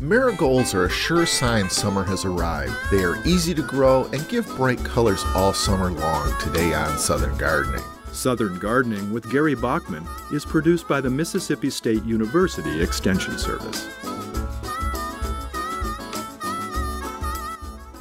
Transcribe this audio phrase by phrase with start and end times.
[0.00, 2.72] Marigolds are a sure sign summer has arrived.
[2.88, 7.36] They are easy to grow and give bright colors all summer long today on Southern
[7.36, 7.82] Gardening.
[8.12, 13.88] Southern Gardening with Gary Bachman is produced by the Mississippi State University Extension Service.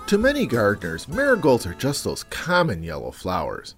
[0.05, 3.73] To many gardeners, marigolds are just those common yellow flowers.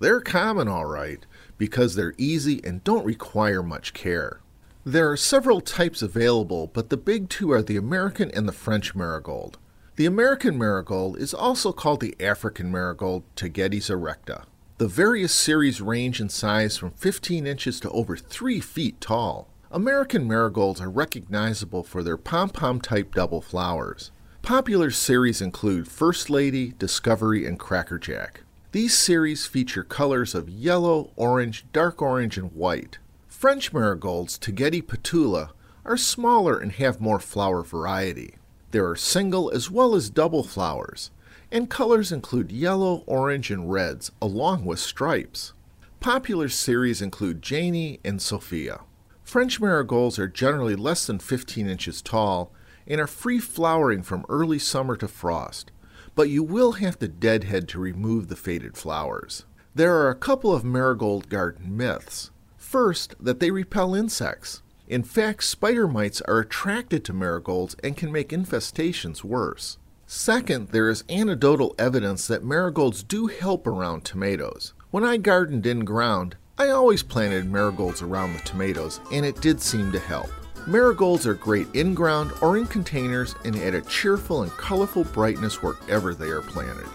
[0.00, 1.24] They're common, all right,
[1.56, 4.40] because they're easy and don't require much care.
[4.84, 8.94] There are several types available, but the big two are the American and the French
[8.94, 9.58] marigold.
[9.96, 14.44] The American marigold is also called the African marigold, Tagetes erecta.
[14.78, 19.48] The various series range in size from 15 inches to over 3 feet tall.
[19.70, 24.12] American marigolds are recognizable for their pom pom type double flowers.
[24.40, 28.44] Popular series include First Lady, Discovery, and Crackerjack.
[28.72, 32.96] These series feature colors of yellow, orange, dark orange, and white.
[33.40, 35.52] French marigolds, Tagetes patula,
[35.86, 38.34] are smaller and have more flower variety.
[38.70, 41.10] There are single as well as double flowers,
[41.50, 45.54] and colors include yellow, orange, and reds, along with stripes.
[46.00, 48.80] Popular series include Janie and Sophia.
[49.22, 52.52] French marigolds are generally less than 15 inches tall
[52.86, 55.72] and are free flowering from early summer to frost,
[56.14, 59.46] but you will have to deadhead to remove the faded flowers.
[59.74, 62.30] There are a couple of marigold garden myths.
[62.70, 64.62] First, that they repel insects.
[64.86, 69.76] In fact, spider mites are attracted to marigolds and can make infestations worse.
[70.06, 74.72] Second, there is anecdotal evidence that marigolds do help around tomatoes.
[74.92, 79.60] When I gardened in ground, I always planted marigolds around the tomatoes, and it did
[79.60, 80.30] seem to help.
[80.68, 85.60] Marigolds are great in ground or in containers and add a cheerful and colorful brightness
[85.60, 86.86] wherever they are planted.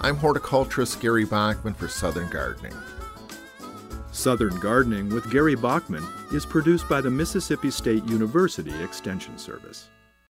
[0.00, 2.72] I'm horticulturist Gary Bachman for Southern Gardening.
[4.18, 9.90] Southern Gardening with Gary Bachman is produced by the Mississippi State University Extension Service.